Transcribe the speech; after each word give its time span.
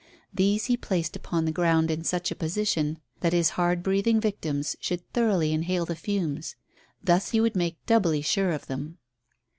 These 0.33 0.65
he 0.65 0.77
placed 0.77 1.15
upon 1.15 1.45
the 1.45 1.51
ground 1.51 1.91
in 1.91 2.03
such 2.03 2.31
a 2.31 2.35
position 2.35 2.97
that 3.19 3.33
his 3.33 3.51
hard 3.51 3.83
breathing 3.83 4.19
victims 4.19 4.75
should 4.79 5.07
thoroughly 5.13 5.53
inhale 5.53 5.85
the 5.85 5.95
fumes. 5.95 6.55
Thus 7.03 7.29
he 7.29 7.39
would 7.39 7.55
make 7.55 7.85
doubly 7.85 8.23
sure 8.23 8.49
of 8.49 8.65
them. 8.65 8.97